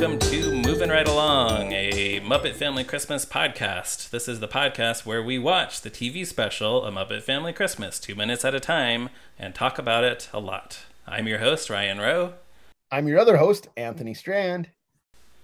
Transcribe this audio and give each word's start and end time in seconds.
welcome 0.00 0.18
to 0.18 0.50
Moving 0.50 0.88
Right 0.88 1.06
Along, 1.06 1.72
a 1.72 2.20
Muppet 2.20 2.54
Family 2.54 2.84
Christmas 2.84 3.26
podcast. 3.26 4.08
This 4.08 4.28
is 4.28 4.40
the 4.40 4.48
podcast 4.48 5.04
where 5.04 5.22
we 5.22 5.38
watch 5.38 5.82
the 5.82 5.90
TV 5.90 6.26
special 6.26 6.86
A 6.86 6.90
Muppet 6.90 7.22
Family 7.22 7.52
Christmas, 7.52 8.00
two 8.00 8.14
minutes 8.14 8.42
at 8.42 8.54
a 8.54 8.60
time, 8.60 9.10
and 9.38 9.54
talk 9.54 9.78
about 9.78 10.02
it 10.02 10.30
a 10.32 10.40
lot. 10.40 10.84
I'm 11.06 11.28
your 11.28 11.40
host, 11.40 11.68
Ryan 11.68 11.98
Rowe. 11.98 12.32
I'm 12.90 13.08
your 13.08 13.18
other 13.18 13.36
host, 13.36 13.68
Anthony 13.76 14.14
Strand. 14.14 14.70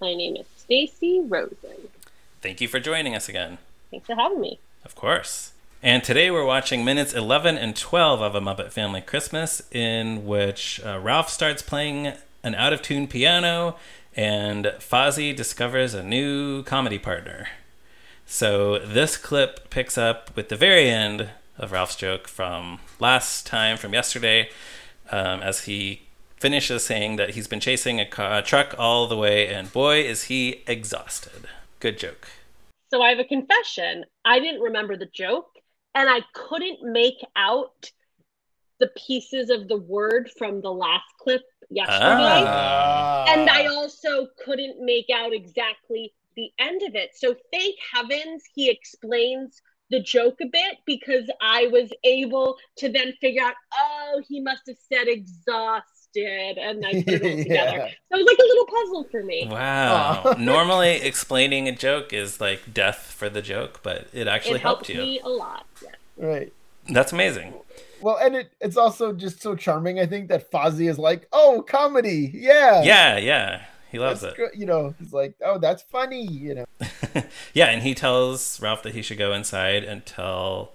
My 0.01 0.15
name 0.15 0.37
is 0.37 0.47
Stacy 0.57 1.21
Rosen. 1.21 1.91
Thank 2.41 2.63
you 2.63 2.69
for 2.69 2.81
joining 2.81 3.15
us 3.15 3.29
again. 3.29 3.59
Thanks 3.91 4.07
for 4.07 4.15
having 4.15 4.41
me. 4.41 4.59
Of 4.87 4.95
course. 4.95 5.53
And 5.83 6.03
today 6.03 6.31
we're 6.31 6.47
watching 6.47 6.83
minutes 6.83 7.13
11 7.13 7.59
and 7.59 7.77
12 7.77 8.23
of 8.23 8.35
A 8.35 8.41
Muppet 8.41 8.73
Family 8.73 9.03
Christmas, 9.03 9.61
in 9.71 10.25
which 10.25 10.81
uh, 10.83 10.99
Rowlf 10.99 11.29
starts 11.29 11.61
playing 11.61 12.15
an 12.43 12.55
out 12.55 12.73
of 12.73 12.81
tune 12.81 13.07
piano 13.07 13.77
and 14.17 14.73
Fozzie 14.79 15.37
discovers 15.37 15.93
a 15.93 16.03
new 16.03 16.63
comedy 16.63 16.99
partner. 16.99 17.49
So 18.25 18.79
this 18.79 19.17
clip 19.17 19.71
picks 19.71 19.97
up 19.99 20.35
with 20.35 20.49
the 20.49 20.57
very 20.57 20.91
end 20.91 21.29
of 21.59 21.71
Rowlf's 21.71 21.97
joke 21.97 22.27
from 22.27 22.81
last 22.99 23.47
time, 23.47 23.77
from 23.77 23.93
yesterday, 23.93 24.49
um, 25.13 25.43
as 25.43 25.65
he 25.65 26.03
finishes 26.41 26.85
saying 26.85 27.17
that 27.17 27.31
he's 27.31 27.47
been 27.47 27.61
chasing 27.61 28.01
a, 28.01 28.07
car, 28.07 28.39
a 28.39 28.43
truck 28.43 28.75
all 28.79 29.07
the 29.07 29.17
way, 29.17 29.47
and 29.49 29.73
boy, 29.73 30.01
is 30.01 30.25
he 30.25 30.63
exhausted. 30.67 31.47
Good 31.79 31.99
joke. 31.99 32.29
So 32.91 33.03
I 33.03 33.11
have 33.11 33.19
a 33.19 33.25
confession. 33.25 34.05
I 34.25 34.41
didn't 34.41 34.61
remember 34.61 34.97
the 34.97 35.09
joke, 35.13 35.51
and 35.95 36.09
I 36.09 36.21
couldn't 36.35 36.83
make 36.83 37.25
out 37.37 37.91
the 38.79 38.89
pieces 39.07 39.51
of 39.51 39.69
the 39.69 39.77
word 39.77 40.31
from 40.37 40.61
the 40.61 40.73
last 40.73 41.05
clip 41.19 41.43
yesterday. 41.71 42.45
Ah. 42.47 43.25
And 43.29 43.49
I 43.49 43.67
also 43.67 44.29
couldn't 44.45 44.85
make 44.85 45.07
out 45.15 45.33
exactly 45.33 46.13
the 46.37 46.51
end 46.59 46.83
of 46.83 46.95
it. 46.95 47.11
So 47.15 47.35
thank 47.53 47.77
heavens 47.93 48.43
he 48.55 48.71
explains 48.71 49.61
the 49.91 50.01
joke 50.01 50.39
a 50.41 50.47
bit 50.47 50.79
because 50.85 51.31
I 51.41 51.69
was 51.69 51.91
able 52.05 52.57
to 52.79 52.91
then 52.91 53.13
figure 53.21 53.43
out, 53.43 53.55
oh, 53.75 54.23
he 54.29 54.41
must 54.41 54.63
have 54.67 54.77
said 54.93 55.09
exhausted. 55.09 56.59
And 56.59 56.85
I 56.85 57.03
put 57.03 57.09
it 57.09 57.23
all 57.23 57.37
together. 57.37 57.77
Yeah. 57.77 57.89
So 58.11 58.19
it 58.19 58.25
was 58.25 58.27
like 58.27 58.39
a 58.39 58.49
little 58.49 58.67
puzzle 58.67 59.07
for 59.11 59.23
me. 59.23 59.49
Wow. 59.51 60.35
Normally, 60.39 60.97
explaining 60.97 61.69
a 61.69 61.73
joke 61.73 62.13
is 62.13 62.41
like 62.41 62.73
death 62.73 63.13
for 63.17 63.29
the 63.29 63.43
joke, 63.43 63.81
but 63.83 64.09
it 64.13 64.27
actually 64.27 64.57
it 64.57 64.63
helped 64.63 64.87
helped 64.87 64.89
you. 64.89 64.99
me 64.99 65.21
a 65.21 65.29
lot. 65.29 65.67
Yeah. 65.83 65.91
Right. 66.17 66.53
That's 66.89 67.13
amazing. 67.13 67.55
Well, 68.07 68.19
and 68.23 68.37
it, 68.37 68.53
it's 68.61 68.77
also 68.77 69.13
just 69.13 69.43
so 69.43 69.57
charming, 69.57 69.99
I 69.99 70.07
think, 70.07 70.29
that 70.29 70.49
Fozzie 70.53 70.89
is 70.89 70.97
like, 70.97 71.27
oh, 71.33 71.65
comedy. 71.69 72.31
Yeah. 72.33 72.85
Yeah, 72.85 73.17
yeah. 73.17 73.65
He 73.91 73.99
loves 73.99 74.21
That's 74.21 74.35
it. 74.35 74.37
gr- 74.37 74.57
You 74.57 74.65
know, 74.65 74.95
he's 75.01 75.13
like, 75.13 75.35
oh, 75.45 75.59
that's 75.59 75.83
funny. 75.83 76.23
You 76.25 76.55
know, 76.55 76.67
yeah, 77.53 77.67
and 77.67 77.83
he 77.83 77.95
tells 77.97 78.61
Rowlf 78.61 78.85
that 78.85 78.95
he 78.95 79.03
should 79.03 79.19
go 79.19 79.33
inside 79.33 79.83
and 79.83 80.07
tell 80.07 80.73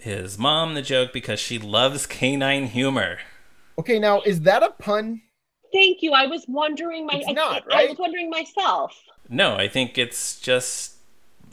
his 0.00 0.40
mom 0.40 0.74
the 0.74 0.82
joke 0.82 1.12
because 1.12 1.38
she 1.38 1.56
loves 1.56 2.04
canine 2.04 2.66
humor. 2.66 3.18
okay, 3.78 4.00
now, 4.00 4.20
is 4.22 4.40
that 4.40 4.64
a 4.64 4.70
pun? 4.70 5.22
Thank 5.72 6.02
you. 6.02 6.10
I 6.10 6.26
was 6.26 6.44
wondering 6.48 7.06
my 7.06 7.14
It's 7.14 7.28
I- 7.28 7.32
not, 7.32 7.62
I, 7.72 7.84
was 7.86 7.96
wondering 7.96 8.28
myself. 8.28 9.00
No, 9.28 9.54
I 9.54 9.68
think 9.68 9.98
it's 9.98 10.40
just. 10.40 10.94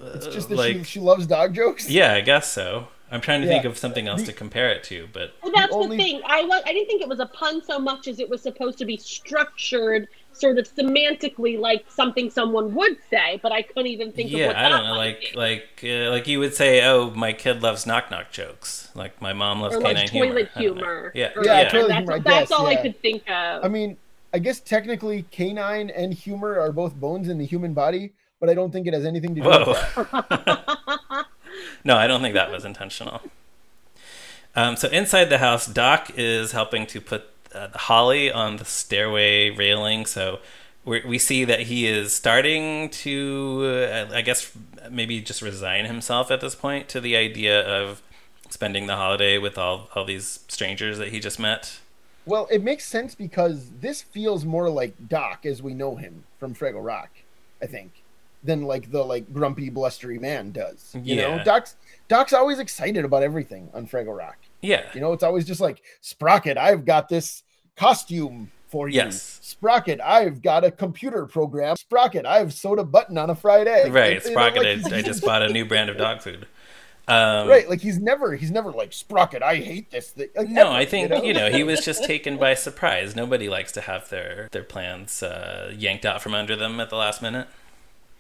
uh, 0.01 0.05
It's 0.15 0.25
just 0.25 0.49
that 0.49 0.55
like. 0.57 0.77
she, 0.77 0.83
she 0.85 0.99
loves 0.99 1.27
dog 1.27 1.53
jokes? 1.53 1.87
Yeah, 1.87 2.15
I 2.15 2.21
guess 2.21 2.51
so. 2.51 2.87
I'm 3.11 3.21
trying 3.21 3.41
to 3.41 3.47
Yeah. 3.47 3.53
think 3.53 3.65
of 3.65 3.77
something 3.77 4.07
else 4.07 4.21
The- 4.21 4.27
to 4.27 4.33
compare 4.33 4.69
it 4.71 4.83
to, 4.85 5.07
but 5.11 5.31
Well, 5.41 5.51
that's 5.55 5.73
only- 5.73 5.97
the 5.97 6.03
thing. 6.03 6.21
I 6.25 6.43
was 6.43 6.61
I 6.65 6.73
didn't 6.73 6.87
think 6.87 7.01
it 7.01 7.07
was 7.07 7.19
a 7.19 7.25
pun 7.25 7.63
so 7.63 7.79
much 7.79 8.07
as 8.07 8.19
it 8.19 8.29
was 8.29 8.41
supposed 8.41 8.77
to 8.79 8.85
be 8.85 8.97
structured 8.97 10.07
sort 10.31 10.57
of 10.57 10.73
semantically 10.73 11.59
like 11.59 11.83
something 11.89 12.29
someone 12.29 12.73
would 12.75 12.97
say, 13.09 13.39
but 13.43 13.51
I 13.51 13.61
couldn't 13.61 13.87
even 13.87 14.11
think 14.11 14.31
of 14.31 14.39
yeah, 14.39 14.47
what 14.47 14.55
I 14.55 14.69
don't 14.69 14.85
know, 14.85 14.93
like 14.95 15.19
be. 15.33 15.37
like 15.37 15.63
uh, 15.83 16.09
like 16.11 16.27
you 16.27 16.39
would 16.39 16.53
say, 16.53 16.85
oh, 16.85 17.09
my 17.11 17.33
kid 17.33 17.61
loves 17.61 17.85
knock 17.85 18.09
knock 18.11 18.31
jokes, 18.31 18.89
like 18.95 19.21
my 19.21 19.33
mom 19.33 19.61
loves 19.61 19.75
or 19.75 19.81
like 19.81 19.95
canine 19.97 20.07
toilet 20.07 20.49
humor. 20.55 20.55
I 20.55 20.61
don't 20.61 20.75
know. 20.77 20.81
humor. 20.85 21.11
Yeah, 21.15 21.31
or- 21.35 21.45
Yeah, 21.45 21.61
yeah. 21.61 21.69
toilet 21.69 21.87
that's, 21.89 21.97
humor, 21.99 22.13
I 22.13 22.19
that's 22.19 22.49
guess, 22.49 22.51
all 22.51 22.67
I 22.67 22.75
could 22.75 23.01
think 23.01 23.23
of. 23.29 23.65
I 23.65 23.67
mean, 23.67 23.97
I 24.33 24.39
guess 24.39 24.59
technically 24.59 25.23
canine 25.31 25.89
and 25.89 26.13
humor 26.13 26.59
are 26.59 26.71
both 26.71 26.93
bones 26.95 27.27
in 27.27 27.37
the 27.39 27.45
human 27.45 27.73
body, 27.73 28.13
but 28.39 28.49
I 28.49 28.53
don't 28.53 28.71
think 28.71 28.85
it 28.87 28.93
has 28.93 29.03
anything 29.05 29.35
to 29.35 29.41
do 29.41 29.47
with 29.49 29.67
Whoa. 29.67 29.73
that. 30.13 30.98
no, 31.83 31.97
I 31.97 32.07
don't 32.07 32.21
think 32.21 32.33
that 32.33 32.51
was 32.51 32.65
intentional. 32.65 33.21
Um, 34.55 34.75
so 34.75 34.89
inside 34.89 35.25
the 35.25 35.37
house, 35.37 35.67
Doc 35.67 36.11
is 36.17 36.51
helping 36.51 36.85
to 36.87 36.99
put 37.01 37.23
uh, 37.53 37.69
Holly 37.73 38.31
on 38.31 38.57
the 38.57 38.65
stairway 38.65 39.49
railing. 39.49 40.05
So 40.05 40.39
we 40.85 41.01
we 41.05 41.17
see 41.17 41.45
that 41.45 41.61
he 41.61 41.87
is 41.87 42.13
starting 42.13 42.89
to, 42.89 43.87
uh, 43.91 44.13
I 44.13 44.21
guess, 44.21 44.51
maybe 44.89 45.21
just 45.21 45.41
resign 45.41 45.85
himself 45.85 46.31
at 46.31 46.41
this 46.41 46.55
point 46.55 46.89
to 46.89 47.01
the 47.01 47.15
idea 47.15 47.61
of 47.61 48.01
spending 48.49 48.87
the 48.87 48.95
holiday 48.95 49.37
with 49.37 49.57
all 49.57 49.89
all 49.95 50.05
these 50.05 50.39
strangers 50.47 50.97
that 50.97 51.09
he 51.09 51.19
just 51.19 51.39
met. 51.39 51.79
Well, 52.25 52.47
it 52.51 52.63
makes 52.63 52.85
sense 52.85 53.15
because 53.15 53.69
this 53.79 54.01
feels 54.01 54.45
more 54.45 54.69
like 54.69 55.07
Doc 55.07 55.45
as 55.45 55.63
we 55.63 55.73
know 55.73 55.95
him 55.95 56.25
from 56.39 56.53
Fraggle 56.53 56.83
Rock, 56.83 57.09
I 57.61 57.65
think, 57.65 57.98
than 58.43 58.63
like 58.63 58.91
the 58.91 59.03
like 59.03 59.31
grumpy, 59.33 59.69
blustery 59.69 60.17
man 60.19 60.51
does. 60.51 60.91
You 60.95 61.15
Yeah. 61.15 61.37
know, 61.37 61.43
Doc's 61.43 61.75
Doc's 62.07 62.33
always 62.33 62.59
excited 62.59 63.03
about 63.05 63.21
everything 63.23 63.69
on 63.73 63.85
Fraggle 63.87 64.17
Rock. 64.17 64.37
Yeah, 64.61 64.83
You 64.93 64.99
know, 65.01 65.13
it's 65.13 65.23
always 65.23 65.45
just 65.45 65.61
like 65.61 65.81
Sprocket, 66.01 66.57
I've 66.57 66.85
got 66.85 67.07
this 67.09 67.43
costume 67.77 68.51
for 68.67 68.87
you. 68.89 68.95
Yes. 68.95 69.39
Sprocket, 69.41 69.99
I've 70.01 70.41
got 70.41 70.63
a 70.63 70.71
computer 70.71 71.25
program. 71.25 71.75
Sprocket, 71.77 72.25
I've 72.25 72.53
sewed 72.53 72.77
a 72.79 72.83
button 72.83 73.17
on 73.17 73.29
a 73.29 73.35
fried 73.35 73.67
egg. 73.67 73.93
right. 73.93 74.13
It's, 74.17 74.25
you 74.27 74.35
know, 74.35 74.41
Sprocket, 74.41 74.83
like, 74.83 74.93
I, 74.93 74.97
I 74.97 75.01
just 75.01 75.23
bought 75.23 75.41
a 75.41 75.49
new 75.49 75.65
brand 75.65 75.89
of 75.89 75.97
dog 75.97 76.21
food. 76.21 76.47
Um, 77.07 77.47
right, 77.47 77.67
like 77.67 77.81
he's 77.81 77.97
never 77.97 78.35
he's 78.35 78.51
never 78.51 78.71
like 78.71 78.93
Sprocket, 78.93 79.41
I 79.41 79.55
hate 79.55 79.89
this 79.89 80.11
thing. 80.11 80.27
Like, 80.35 80.47
No, 80.49 80.67
ever, 80.67 80.71
I 80.73 80.85
think 80.85 81.09
you 81.23 81.33
know? 81.33 81.49
he 81.49 81.63
was 81.63 81.79
just 81.85 82.03
taken 82.03 82.37
by 82.37 82.53
surprise. 82.53 83.15
Nobody 83.15 83.49
likes 83.49 83.71
to 83.71 83.81
have 83.81 84.09
their 84.09 84.47
their 84.51 84.63
plans 84.63 85.23
uh, 85.23 85.73
yanked 85.75 86.05
out 86.05 86.21
from 86.21 86.35
under 86.35 86.55
them 86.55 86.79
at 86.79 86.91
the 86.91 86.97
last 86.97 87.23
minute. 87.23 87.47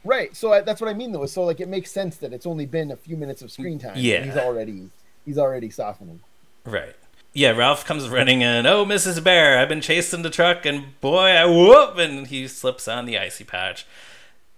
Right. 0.03 0.35
So 0.35 0.53
I, 0.53 0.61
that's 0.61 0.81
what 0.81 0.89
I 0.89 0.93
mean, 0.93 1.11
though. 1.11 1.25
So 1.25 1.43
like, 1.43 1.59
it 1.59 1.67
makes 1.67 1.91
sense 1.91 2.17
that 2.17 2.33
it's 2.33 2.45
only 2.45 2.65
been 2.65 2.91
a 2.91 2.95
few 2.95 3.17
minutes 3.17 3.41
of 3.41 3.51
screen 3.51 3.79
time. 3.79 3.93
Yeah. 3.95 4.23
He's 4.23 4.37
already 4.37 4.89
he's 5.25 5.37
already 5.37 5.69
softening. 5.69 6.21
Right. 6.65 6.95
Yeah, 7.33 7.53
Rowlf 7.53 7.85
comes 7.85 8.09
running 8.09 8.41
in. 8.41 8.65
Oh, 8.65 8.85
Mrs. 8.85 9.23
Bear, 9.23 9.59
I've 9.59 9.69
been 9.69 9.81
chasing 9.81 10.23
the 10.23 10.31
truck, 10.31 10.65
and 10.65 10.99
boy, 10.99 11.27
I 11.27 11.45
whoop, 11.45 11.97
and 11.97 12.25
he 12.25 12.47
slips 12.47 12.87
on 12.87 13.05
the 13.05 13.19
icy 13.19 13.43
patch. 13.43 13.85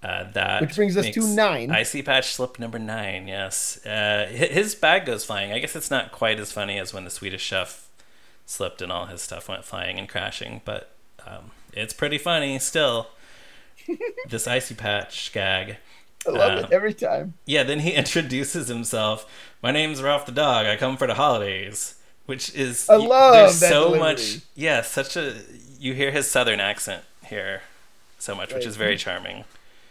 Uh, 0.01 0.31
that 0.31 0.61
Which 0.61 0.75
brings 0.75 0.97
us 0.97 1.09
to 1.09 1.27
nine. 1.27 1.69
Icy 1.69 2.01
patch 2.01 2.33
slip 2.33 2.57
number 2.57 2.79
nine. 2.79 3.27
Yes, 3.27 3.85
uh, 3.85 4.25
his 4.31 4.73
bag 4.73 5.05
goes 5.05 5.25
flying. 5.25 5.51
I 5.51 5.59
guess 5.59 5.75
it's 5.75 5.91
not 5.91 6.11
quite 6.11 6.39
as 6.39 6.51
funny 6.51 6.79
as 6.79 6.93
when 6.93 7.03
the 7.03 7.11
Swedish 7.11 7.43
chef 7.43 7.87
slipped 8.45 8.81
and 8.81 8.91
all 8.91 9.05
his 9.05 9.21
stuff 9.21 9.47
went 9.47 9.63
flying 9.63 9.99
and 9.99 10.09
crashing, 10.09 10.61
but 10.65 10.91
um, 11.27 11.51
it's 11.73 11.93
pretty 11.93 12.17
funny 12.17 12.57
still. 12.57 13.09
This 14.29 14.47
icy 14.47 14.75
patch 14.75 15.31
gag. 15.33 15.77
I 16.27 16.31
love 16.31 16.51
Um, 16.59 16.65
it 16.65 16.71
every 16.71 16.93
time. 16.93 17.33
Yeah, 17.45 17.63
then 17.63 17.79
he 17.79 17.91
introduces 17.93 18.67
himself. 18.67 19.25
My 19.61 19.71
name's 19.71 20.01
Rowlf 20.01 20.25
the 20.25 20.31
dog. 20.31 20.65
I 20.65 20.75
come 20.77 20.97
for 20.97 21.07
the 21.07 21.15
holidays, 21.15 21.95
which 22.25 22.53
is 22.55 22.89
I 22.89 22.95
love 22.95 23.33
there's 23.33 23.59
that 23.59 23.69
so 23.69 23.83
delivery. 23.85 23.99
much. 23.99 24.39
Yeah, 24.55 24.81
such 24.81 25.15
a 25.17 25.35
you 25.79 25.93
hear 25.93 26.11
his 26.11 26.29
southern 26.29 26.59
accent 26.59 27.03
here 27.25 27.61
so 28.19 28.35
much, 28.35 28.53
which 28.53 28.65
is 28.65 28.75
very 28.75 28.97
charming. 28.97 29.45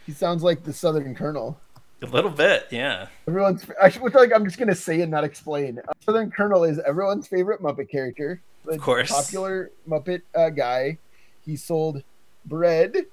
He 0.06 0.12
sounds 0.12 0.42
like 0.42 0.62
the 0.64 0.72
Southern 0.72 1.14
Colonel. 1.14 1.58
A 2.02 2.06
little 2.06 2.30
bit, 2.30 2.66
yeah. 2.70 3.08
Everyone's 3.28 3.66
actually, 3.80 4.02
which 4.02 4.14
like 4.14 4.32
I'm 4.34 4.44
just 4.44 4.58
gonna 4.58 4.74
say 4.74 5.00
and 5.02 5.10
not 5.10 5.24
explain. 5.24 5.78
Uh, 5.86 5.92
Southern 6.00 6.30
Colonel 6.30 6.64
is 6.64 6.78
everyone's 6.78 7.26
favorite 7.26 7.60
Muppet 7.60 7.90
character. 7.90 8.40
The 8.64 8.72
Of 8.72 8.80
course. 8.80 9.10
popular 9.10 9.70
Muppet 9.88 10.22
uh, 10.34 10.50
guy. 10.50 10.98
He 11.44 11.56
sold 11.56 12.02
bread. 12.46 13.06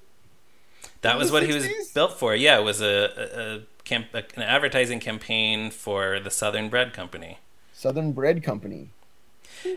That 1.02 1.18
was 1.18 1.30
what 1.30 1.44
he 1.44 1.54
was 1.54 1.66
built 1.94 2.18
for. 2.18 2.34
Yeah, 2.34 2.58
it 2.58 2.64
was 2.64 2.80
a, 2.80 2.86
a, 2.86 3.56
a, 3.56 3.60
camp, 3.84 4.06
a 4.14 4.24
an 4.36 4.42
advertising 4.42 5.00
campaign 5.00 5.70
for 5.70 6.18
the 6.20 6.30
Southern 6.30 6.68
Bread 6.68 6.92
Company, 6.92 7.38
Southern 7.72 8.12
Bread 8.12 8.42
Company. 8.42 8.88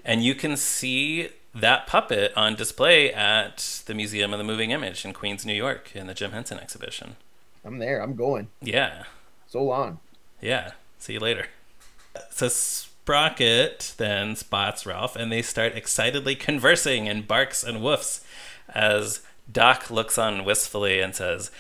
and 0.04 0.24
you 0.24 0.34
can 0.36 0.58
see 0.58 1.30
that 1.54 1.86
puppet 1.86 2.32
on 2.36 2.56
display 2.56 3.12
at 3.14 3.84
the 3.86 3.94
Museum 3.94 4.34
of 4.34 4.38
the 4.38 4.44
Moving 4.44 4.72
Image 4.72 5.06
in 5.06 5.14
Queens, 5.14 5.46
New 5.46 5.54
York, 5.54 5.96
in 5.96 6.08
the 6.08 6.14
Jim 6.14 6.32
Henson 6.32 6.58
exhibition. 6.60 7.18
I'm 7.64 7.78
there. 7.78 8.02
I'm 8.02 8.16
going. 8.16 8.48
Yeah, 8.62 9.04
So 9.48 9.64
long. 9.64 10.00
Yeah. 10.42 10.72
See 10.98 11.14
you 11.14 11.20
later. 11.20 11.48
So 12.32 12.48
Sprocket 12.48 13.94
then 13.98 14.36
spots 14.36 14.84
Rowlf 14.84 15.16
and 15.16 15.32
they 15.32 15.42
start 15.42 15.76
excitedly 15.76 16.36
conversing 16.36 17.08
and 17.08 17.28
barks 17.28 17.64
and 17.64 17.80
woofs 17.80 18.22
as 18.74 19.22
Doc 19.52 19.90
looks 19.90 20.18
on 20.18 20.46
wistfully 20.46 21.00
and 21.00 21.16
says, 21.16 21.52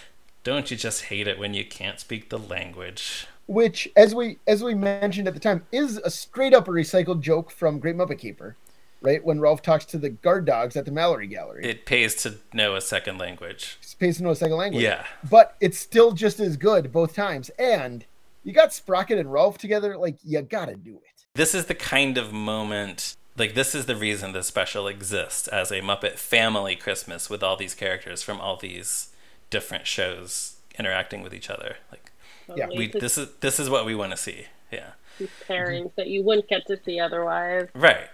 Don't 0.44 0.72
you 0.72 0.78
just 0.78 1.06
hate 1.06 1.28
it 1.28 1.40
when 1.40 1.54
you 1.54 1.66
can't 1.66 2.00
speak 2.00 2.30
the 2.30 2.40
language? 2.40 3.28
Which, 3.48 3.90
as 3.98 4.16
we 4.16 4.38
as 4.48 4.64
we 4.64 4.76
mentioned 4.76 5.28
at 5.28 5.34
the 5.34 5.40
time, 5.40 5.66
is 5.72 5.98
a 5.98 6.10
straight 6.10 6.54
up 6.54 6.68
recycled 6.68 7.22
joke 7.22 7.52
from 7.52 7.80
Great 7.80 7.96
Muppet 7.96 8.20
Caper, 8.20 8.56
right? 9.02 9.24
When 9.24 9.40
Rowlf 9.40 9.62
talks 9.62 9.86
to 9.86 9.98
the 9.98 10.10
guard 10.10 10.46
dogs 10.46 10.78
at 10.78 10.86
the 10.86 10.92
Mallory 10.92 11.28
Gallery. 11.28 11.66
It 11.66 11.86
pays 11.86 12.16
to 12.24 12.36
know 12.54 12.76
a 12.76 12.82
second 12.82 13.18
language. 13.18 13.78
It 13.82 13.96
pays 14.00 14.18
to 14.18 14.24
know 14.24 14.32
a 14.32 14.36
second 14.36 14.58
language. 14.58 14.84
Yeah. 14.84 15.06
But 15.30 15.56
it's 15.60 15.80
still 15.80 16.12
just 16.14 16.40
as 16.40 16.56
good 16.56 16.92
both 16.92 17.14
times. 17.14 17.50
And 17.60 18.06
you 18.44 18.54
got 18.54 18.74
Sprocket 18.74 19.20
and 19.20 19.30
Rowlf 19.30 19.58
together, 19.58 19.98
like 19.98 20.18
you 20.24 20.42
gotta 20.42 20.76
do 20.76 20.96
it. 20.96 21.26
This 21.34 21.56
is 21.56 21.66
the 21.66 21.76
kind 21.76 22.18
of 22.18 22.32
moment 22.32 23.16
like 23.38 23.54
this 23.54 23.74
is 23.74 23.86
the 23.86 23.95
reason 23.95 24.33
this 24.33 24.48
special 24.48 24.88
exists 24.88 25.48
as 25.48 25.72
a 25.72 25.81
Muppet 25.81 26.18
family 26.18 26.75
Christmas 26.75 27.30
with 27.30 27.42
all 27.44 27.56
these 27.56 27.74
characters 27.74 28.22
from 28.24 28.39
all 28.42 28.57
these 28.57 29.10
different 29.50 29.88
shows 29.88 30.57
interacting 30.78 31.22
with 31.22 31.33
each 31.33 31.50
other. 31.50 31.78
Like 31.92 32.12
Yeah. 32.56 32.68
we 32.75 32.88
this 32.88 33.18
is 33.18 33.30
this 33.42 33.60
is 33.60 33.69
what 33.69 33.86
we 33.86 33.95
want 33.95 34.12
to 34.12 34.18
see. 34.18 34.45
Yeah. 34.72 34.92
These 35.19 35.30
pairings 35.48 35.92
that 35.95 36.07
you 36.07 36.24
wouldn't 36.24 36.48
get 36.48 36.66
to 36.68 36.80
see 36.83 37.00
otherwise. 37.00 37.68
Right. 37.74 38.10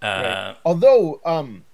Uh, 0.00 0.04
Right. 0.04 0.56
Although 0.64 1.20
um, 1.24 1.64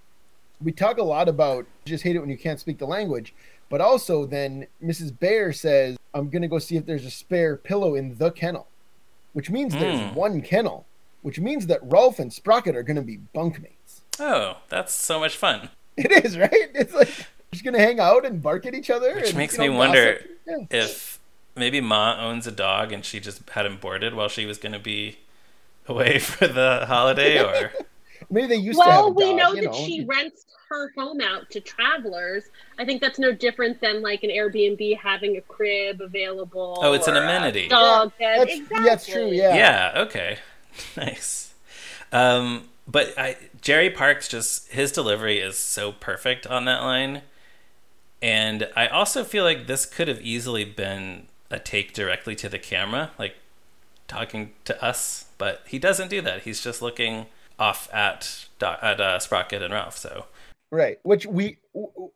we 0.61 0.71
talk 0.71 0.97
a 0.97 1.03
lot 1.03 1.27
about 1.29 1.65
just 1.85 2.03
hate 2.03 2.15
it 2.15 2.19
when 2.19 2.29
you 2.29 2.37
can't 2.37 2.59
speak 2.59 2.77
the 2.77 2.85
language, 2.87 3.33
but 3.69 3.81
also 3.81 4.25
then 4.25 4.67
Mrs. 4.83 5.17
Bear 5.17 5.53
says, 5.53 5.97
"I'm 6.13 6.29
gonna 6.29 6.47
go 6.47 6.59
see 6.59 6.75
if 6.77 6.85
there's 6.85 7.05
a 7.05 7.11
spare 7.11 7.55
pillow 7.55 7.95
in 7.95 8.17
the 8.17 8.31
kennel," 8.31 8.67
which 9.33 9.49
means 9.49 9.73
there's 9.73 9.99
Hmm. 9.99 10.15
one 10.15 10.41
kennel, 10.41 10.85
which 11.21 11.39
means 11.39 11.67
that 11.67 11.87
Rowlf 11.87 12.19
and 12.19 12.31
Sprocket 12.31 12.75
are 12.75 12.83
gonna 12.83 13.01
be 13.01 13.19
bunkmates. 13.35 14.01
Oh, 14.19 14.57
that's 14.69 14.93
so 14.93 15.19
much 15.19 15.35
fun. 15.35 15.69
It 15.97 16.25
is 16.25 16.37
right. 16.37 16.49
It's 16.51 16.93
like 16.93 17.09
they're 17.09 17.25
just 17.51 17.65
gonna 17.65 17.79
hang 17.79 17.99
out 17.99 18.25
and 18.25 18.41
bark 18.41 18.65
at 18.65 18.73
each 18.73 18.89
other. 18.89 19.15
Which 19.15 19.29
and, 19.29 19.37
makes 19.37 19.57
you 19.57 19.65
know, 19.65 19.71
me 19.71 19.77
wonder. 19.77 20.21
Yeah. 20.47 20.65
if 20.69 21.19
maybe 21.59 21.81
Ma 21.81 22.17
owns 22.19 22.47
a 22.47 22.51
dog 22.51 22.91
and 22.91 23.05
she 23.05 23.19
just 23.19 23.47
had 23.49 23.65
him 23.65 23.77
boarded 23.77 24.15
while 24.15 24.29
she 24.29 24.45
was 24.45 24.57
going 24.57 24.71
to 24.71 24.79
be 24.79 25.19
away 25.87 26.17
for 26.19 26.47
the 26.47 26.85
holiday 26.87 27.43
or 27.43 27.71
Maybe 28.29 28.47
they 28.47 28.55
used 28.57 28.79
to 28.79 28.85
Well, 28.85 29.13
we 29.13 29.33
know 29.33 29.53
you 29.53 29.63
that 29.63 29.75
she 29.75 30.05
rents 30.05 30.45
her 30.69 30.91
home 30.95 31.21
out 31.21 31.49
to 31.51 31.61
travelers. 31.61 32.43
I 32.77 32.85
think 32.85 33.01
that's 33.01 33.17
no 33.17 33.31
different 33.31 33.81
than 33.81 34.01
like 34.01 34.23
an 34.23 34.29
Airbnb 34.29 34.97
having 34.99 35.37
a 35.37 35.41
crib 35.41 36.01
available. 36.01 36.77
Oh, 36.81 36.93
it's 36.93 37.07
an 37.07 37.15
amenity. 37.15 37.69
Dog 37.69 38.11
bed. 38.19 38.41
That's, 38.41 38.53
exactly. 38.53 38.85
that's 38.85 39.07
true. 39.07 39.29
Yeah. 39.31 39.55
Yeah, 39.55 40.01
okay. 40.01 40.37
nice. 40.97 41.53
Um, 42.11 42.69
but 42.87 43.13
I 43.17 43.37
Gerry 43.61 43.89
Parkes 43.89 44.27
just 44.27 44.71
his 44.71 44.91
delivery 44.91 45.39
is 45.39 45.57
so 45.57 45.91
perfect 45.91 46.47
on 46.47 46.65
that 46.65 46.81
line. 46.81 47.21
And 48.21 48.67
I 48.75 48.87
also 48.87 49.23
feel 49.23 49.43
like 49.43 49.67
this 49.67 49.85
could 49.85 50.07
have 50.07 50.19
easily 50.21 50.65
been 50.65 51.27
a 51.49 51.57
take 51.59 51.93
directly 51.93 52.35
to 52.35 52.49
the 52.49 52.59
camera, 52.59 53.11
like 53.17 53.35
talking 54.07 54.51
to 54.65 54.83
us, 54.83 55.25
but 55.37 55.61
he 55.67 55.79
doesn't 55.79 56.09
do 56.09 56.21
that. 56.21 56.41
He's 56.41 56.61
just 56.61 56.81
looking 56.81 57.27
off 57.57 57.87
at 57.93 58.47
at 58.61 58.99
uh, 58.99 59.19
Sprocket 59.19 59.61
and 59.61 59.73
Rowlf. 59.73 59.93
So 59.93 60.25
Right. 60.71 60.99
Which 61.03 61.25
we 61.25 61.57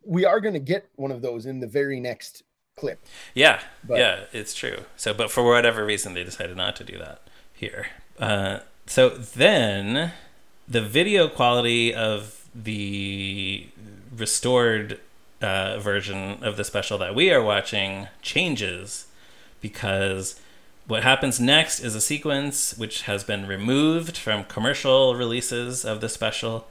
we 0.04 0.26
are 0.26 0.40
gonna 0.40 0.60
get 0.60 0.90
one 0.96 1.12
of 1.12 1.22
those 1.22 1.46
in 1.46 1.60
the 1.60 1.68
very 1.68 2.00
next 2.00 2.44
clip. 2.76 3.00
Yeah, 3.34 3.62
But- 3.84 4.00
yeah, 4.00 4.20
it's 4.32 4.54
true. 4.54 4.86
So, 4.98 5.14
but 5.14 5.32
for 5.32 5.44
whatever 5.44 5.86
reason, 5.86 6.14
they 6.14 6.24
decided 6.24 6.58
not 6.58 6.76
to 6.78 6.84
do 6.84 6.98
that 6.98 7.22
here. 7.54 7.88
Uh, 8.20 8.60
so 8.86 9.10
then, 9.10 10.12
the 10.68 10.82
video 10.82 11.28
quality 11.28 11.94
of 11.94 12.48
the 12.54 13.68
restored 14.16 15.00
uh, 15.42 15.80
version 15.80 16.44
of 16.44 16.58
the 16.58 16.64
special 16.64 16.98
that 16.98 17.16
we 17.16 17.32
are 17.32 17.42
watching 17.42 18.08
changes 18.22 19.08
because 19.62 20.40
what 20.88 21.04
happens 21.04 21.40
next 21.40 21.80
is 21.80 21.96
a 21.96 22.02
sequence 22.02 22.78
which 22.78 23.04
has 23.04 23.24
been 23.24 23.48
removed 23.48 24.18
from 24.18 24.44
commercial 24.44 25.16
releases 25.16 25.86
of 25.86 26.02
the 26.02 26.10
special. 26.10 26.68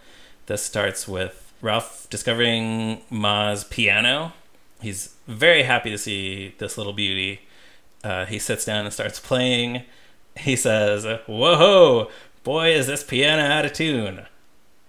This 0.47 0.62
starts 0.62 1.09
with 1.09 1.53
Rowlf 1.62 2.09
discovering 2.11 3.03
Ma's 3.09 3.65
piano. 3.65 4.35
He's 4.81 5.15
very 5.27 5.62
happy 5.62 5.91
to 5.91 5.99
see 5.99 6.55
this 6.59 6.77
little 6.77 6.93
beauty. 6.93 7.41
Uh, 8.05 8.27
he 8.27 8.38
sits 8.38 8.65
down 8.65 8.85
and 8.85 8.93
starts 8.93 9.21
playing. 9.21 9.85
He 10.38 10.56
says, 10.56 11.05
"Whoa, 11.26 12.11
boy, 12.43 12.73
is 12.73 12.87
this 12.87 13.05
piano 13.05 13.43
out 13.43 13.64
of 13.64 13.73
tune!" 13.73 14.26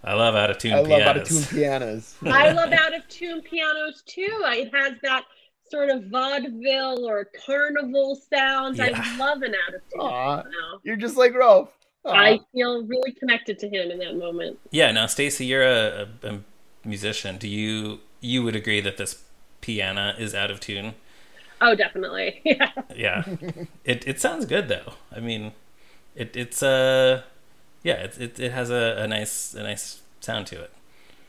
I 0.04 0.14
love 0.16 0.36
out 0.36 0.50
of 0.50 0.58
tune 0.58 0.74
I 0.74 0.78
love 0.80 0.88
pianos. 0.88 1.08
out 1.08 1.18
of 1.18 1.28
tune 1.28 1.44
pianos. 1.60 2.16
I 2.26 2.52
love 2.52 2.74
out 2.74 2.94
of 2.94 3.08
tune 3.08 3.42
pianos 3.42 4.04
too. 4.06 4.42
It 4.48 4.74
has 4.74 4.94
that 5.02 5.24
sort 5.70 5.90
of 5.90 6.06
vaudeville 6.08 7.06
or 7.08 7.30
carnival 7.46 8.20
sound. 8.30 8.78
Yeah. 8.78 8.92
I 8.94 9.18
love 9.18 9.42
an 9.44 9.56
out 9.56 9.76
of 9.76 9.82
tune 9.90 10.02
Aw. 10.02 10.42
piano. 10.42 10.82
You're 10.84 10.98
just 10.98 11.16
like 11.16 11.32
Rowlf. 11.34 11.70
Aw. 12.06 12.12
I 12.12 12.40
feel 12.54 12.86
really 12.86 13.14
connected 13.14 13.58
to 13.60 13.70
him 13.70 13.92
in 13.92 14.00
that 14.00 14.18
moment. 14.18 14.60
Yeah. 14.72 14.92
Now, 14.92 15.06
Stacy, 15.06 15.46
you're 15.46 15.64
a, 15.64 16.08
a, 16.24 16.30
a 16.30 16.40
musician. 16.84 17.38
Do 17.38 17.48
you 17.48 18.00
you 18.20 18.44
would 18.44 18.56
agree 18.58 18.82
that 18.82 18.98
this 18.98 19.24
piano 19.62 20.14
is 20.18 20.36
out 20.36 20.52
of 20.52 20.60
tune? 20.60 20.96
Oh, 21.64 21.76
definitely. 21.76 22.42
Yeah. 22.46 22.72
Yeah. 22.96 23.24
it 23.86 24.08
it 24.08 24.20
sounds 24.20 24.46
good 24.46 24.68
though. 24.68 24.94
I 25.16 25.20
mean, 25.20 25.54
it 26.16 26.36
it's 26.36 26.62
uh 26.62 27.24
yeah 27.84 27.96
it 27.96 28.20
it, 28.20 28.40
it 28.40 28.52
has 28.52 28.70
a, 28.70 28.96
a 29.00 29.08
nice 29.08 29.54
a 29.54 29.64
nice 29.64 30.02
sound 30.20 30.48
to 30.48 30.62
it. 30.62 30.72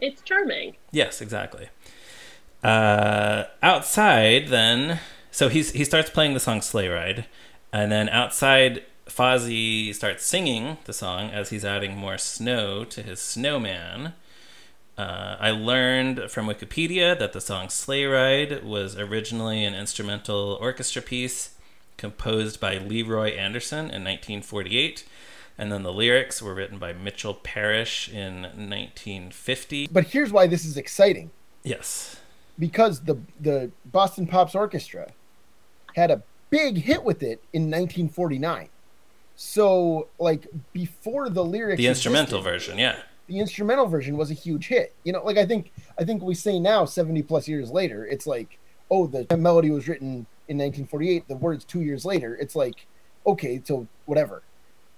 It's 0.00 0.20
charming. 0.22 0.76
Yes, 0.90 1.20
exactly. 1.20 1.68
Uh, 2.62 3.44
outside, 3.62 4.48
then, 4.48 4.98
so 5.30 5.48
he's 5.48 5.70
he 5.72 5.84
starts 5.84 6.10
playing 6.10 6.34
the 6.34 6.40
song 6.40 6.60
"Sleigh 6.62 6.88
Ride," 6.88 7.26
and 7.72 7.92
then 7.92 8.08
outside, 8.08 8.82
Fozzie 9.06 9.94
starts 9.94 10.24
singing 10.24 10.78
the 10.84 10.92
song 10.92 11.30
as 11.30 11.50
he's 11.50 11.64
adding 11.64 11.96
more 11.96 12.18
snow 12.18 12.84
to 12.84 13.02
his 13.02 13.20
snowman. 13.20 14.14
Uh, 14.96 15.36
I 15.40 15.50
learned 15.50 16.30
from 16.30 16.46
Wikipedia 16.46 17.18
that 17.18 17.32
the 17.32 17.40
song 17.40 17.68
"Sleigh 17.68 18.04
Ride" 18.04 18.62
was 18.64 18.96
originally 18.96 19.64
an 19.64 19.74
instrumental 19.74 20.56
orchestra 20.60 21.02
piece 21.02 21.54
composed 21.96 22.60
by 22.60 22.78
Leroy 22.78 23.30
Anderson 23.30 23.78
in 23.78 24.04
1948. 24.04 25.04
And 25.56 25.70
then 25.70 25.84
the 25.84 25.92
lyrics 25.92 26.42
were 26.42 26.54
written 26.54 26.78
by 26.78 26.92
Mitchell 26.92 27.34
Parish 27.34 28.08
in 28.08 28.42
1950. 28.42 29.88
But 29.92 30.08
here's 30.08 30.32
why 30.32 30.46
this 30.48 30.64
is 30.64 30.76
exciting. 30.76 31.30
Yes. 31.62 32.20
because 32.58 33.00
the 33.00 33.18
the 33.40 33.70
Boston 33.86 34.26
Pops 34.26 34.54
Orchestra 34.54 35.10
had 35.96 36.10
a 36.10 36.22
big 36.50 36.78
hit 36.78 37.02
with 37.04 37.22
it 37.22 37.42
in 37.52 37.62
1949. 37.62 38.68
So, 39.36 40.08
like 40.18 40.46
before 40.72 41.28
the 41.28 41.44
lyrics, 41.44 41.78
the 41.78 41.86
instrumental 41.88 42.38
existed, 42.38 42.74
version 42.74 42.78
yeah 42.78 42.96
the 43.26 43.38
instrumental 43.38 43.86
version 43.86 44.16
was 44.16 44.30
a 44.30 44.34
huge 44.34 44.68
hit. 44.68 44.94
You 45.04 45.12
know, 45.12 45.22
like 45.24 45.38
I 45.38 45.46
think 45.46 45.72
I 45.98 46.04
think 46.04 46.22
we 46.22 46.34
say 46.34 46.58
now, 46.58 46.84
70 46.84 47.22
plus 47.22 47.48
years 47.48 47.70
later, 47.70 48.06
it's 48.06 48.26
like, 48.26 48.58
oh, 48.90 49.06
the 49.06 49.36
melody 49.36 49.70
was 49.70 49.88
written 49.88 50.26
in 50.48 50.58
1948. 50.58 51.28
The 51.28 51.36
words 51.36 51.64
two 51.64 51.80
years 51.80 52.04
later. 52.04 52.36
It's 52.36 52.54
like, 52.56 52.86
okay, 53.26 53.62
so 53.64 53.86
whatever. 54.06 54.42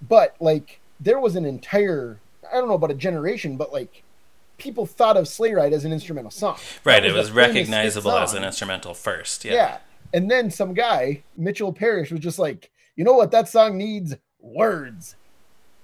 But 0.07 0.35
like, 0.39 0.79
there 0.99 1.19
was 1.19 1.35
an 1.35 1.45
entire 1.45 2.19
I 2.51 2.55
don't 2.55 2.67
know 2.67 2.75
about 2.75 2.91
a 2.91 2.95
generation, 2.95 3.57
but 3.57 3.71
like. 3.71 4.03
People 4.59 4.87
thought 4.87 5.17
of 5.17 5.27
Sleigh 5.27 5.53
Ride 5.53 5.71
as 5.71 5.85
an 5.85 5.93
instrumental 5.93 6.31
song. 6.31 6.57
right 6.83 7.03
That 7.03 7.11
it 7.11 7.13
was 7.13 7.29
a 7.29 7.31
famous 7.31 7.45
hit 7.45 7.57
recognizable 7.59 8.17
as 8.17 8.33
an 8.33 8.43
instrumental 8.43 8.95
first 8.95 9.45
yeah, 9.45 9.53
Yeah. 9.53 9.77
And 10.13 10.31
then 10.31 10.49
some 10.49 10.73
guy, 10.73 11.21
Mitchell 11.37 11.71
Parish, 11.71 12.09
was 12.09 12.21
just 12.21 12.39
like, 12.39 12.71
you 12.95 13.03
know 13.03 13.13
what? 13.13 13.29
That 13.29 13.47
song 13.47 13.77
needs 13.77 14.15
words. 14.39 15.15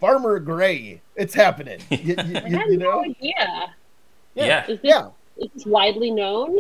Farmer 0.04 0.38
Gray. 0.40 1.02
It's 1.16 1.34
happening. 1.34 1.80
You, 1.90 1.98
you- 2.00 2.16
I 2.18 2.24
you- 2.24 2.58
had 2.58 2.68
you 2.68 2.78
no 2.78 2.92
know? 2.92 3.04
idea. 3.06 3.74
yeah. 4.36 4.62
Is 4.64 4.68
this, 4.68 4.80
Yeah. 4.84 5.08
is 5.38 5.50
this 5.54 5.66
widely 5.66 6.12
known? 6.12 6.60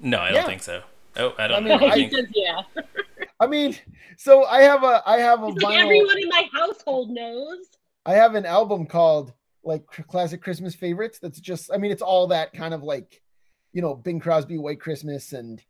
no 0.00 0.18
i 0.20 0.26
don't 0.28 0.34
Yeah. 0.36 0.46
think 0.46 0.62
so 0.62 0.82
oh 1.16 1.32
i 1.38 1.46
don't 1.48 1.56
I 1.58 1.60
mean, 1.68 1.80
know 1.80 1.86
I 1.88 1.94
think, 1.94 2.12
says 2.12 2.26
yeah. 2.34 2.62
I 3.40 3.46
mean, 3.48 3.76
so 4.16 4.44
I 4.44 4.62
have 4.62 4.84
a 4.84 5.02
I 5.06 5.18
have 5.18 5.42
a 5.42 5.48
It's 5.48 5.62
like 5.62 5.78
everyone 5.78 6.18
in 6.22 6.28
my 6.28 6.48
household 6.52 7.10
knows. 7.10 7.58
I 8.06 8.12
have 8.14 8.34
an 8.36 8.46
album 8.46 8.86
called 8.86 9.32
like 9.64 9.84
classic 10.08 10.40
Christmas 10.42 10.74
favorites. 10.76 11.18
That's 11.20 11.40
just 11.40 11.70
I 11.72 11.78
mean, 11.78 11.90
it's 11.90 12.02
all 12.02 12.28
that 12.28 12.52
kind 12.52 12.72
of 12.74 12.82
like, 12.84 13.20
you 13.72 13.82
know, 13.82 13.94
Bing 13.96 14.20
Crosby 14.20 14.56
White 14.58 14.80
Christmas 14.80 15.32
and 15.32 15.60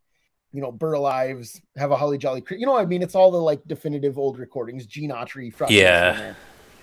you 0.53 0.61
know, 0.61 0.71
Burl 0.73 1.05
Ives, 1.07 1.61
Have 1.77 1.91
a 1.91 1.97
Holly 1.97 2.19
Jolly 2.19 2.43
You 2.51 2.67
know 2.67 2.73
what 2.73 2.83
I 2.83 2.87
mean? 2.87 3.03
It's 3.03 3.15
all 3.15 3.31
the 3.31 3.39
like 3.39 3.63
definitive 3.67 4.19
old 4.19 4.39
recordings, 4.39 4.87
Gene 4.87 5.11
Autry, 5.11 5.53
Frosty 5.53 5.77
the 5.77 5.81
Yeah. 5.83 6.35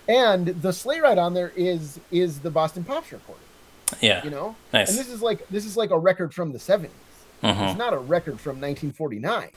And 0.08 0.48
the 0.48 0.72
sleigh 0.72 1.00
ride 1.00 1.18
on 1.18 1.34
there 1.34 1.52
is 1.56 2.00
is 2.10 2.40
the 2.40 2.50
Boston 2.50 2.84
Pops 2.84 3.12
recording, 3.12 3.44
yeah 4.00 4.24
you 4.24 4.30
know? 4.30 4.56
nice 4.72 4.90
And 4.90 4.98
this 4.98 5.08
is 5.08 5.22
like 5.22 5.46
this 5.48 5.64
is 5.64 5.76
like 5.76 5.90
a 5.90 5.98
record 5.98 6.34
from 6.34 6.52
the 6.52 6.58
70s. 6.58 6.88
Mhm. 7.42 7.70
It's 7.70 7.78
not 7.78 7.92
a 7.92 7.98
record 7.98 8.40
from 8.40 8.60
1949. 8.60 9.50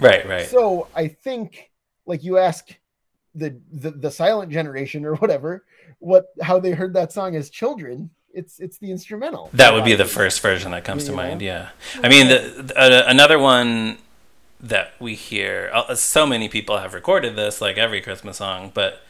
right 0.00 0.26
right 0.28 0.46
So 0.48 0.88
I 0.94 1.08
think 1.08 1.70
like 2.06 2.22
you 2.24 2.38
ask 2.38 2.68
the, 3.34 3.58
the 3.72 3.90
the 3.90 4.10
silent 4.10 4.52
generation 4.52 5.04
or 5.04 5.14
whatever 5.16 5.64
what 5.98 6.26
how 6.40 6.58
they 6.58 6.72
heard 6.72 6.94
that 6.94 7.12
song 7.12 7.34
as 7.36 7.50
children, 7.50 8.10
it's 8.32 8.58
it's 8.60 8.78
the 8.78 8.90
instrumental. 8.90 9.50
that 9.52 9.72
would 9.72 9.84
be 9.84 9.94
the 9.94 10.04
first 10.04 10.40
version 10.40 10.72
that 10.72 10.84
comes 10.84 11.04
to 11.04 11.12
mind 11.12 11.40
yeah 11.40 11.68
i 12.02 12.08
mean 12.08 12.28
the, 12.28 12.62
the, 12.62 12.78
uh, 12.78 13.04
another 13.06 13.38
one 13.38 13.98
that 14.60 14.92
we 14.98 15.14
hear 15.14 15.70
uh, 15.72 15.94
so 15.94 16.26
many 16.26 16.48
people 16.48 16.78
have 16.78 16.94
recorded 16.94 17.36
this 17.36 17.60
like 17.60 17.76
every 17.78 18.00
christmas 18.00 18.38
song 18.38 18.70
but 18.74 19.03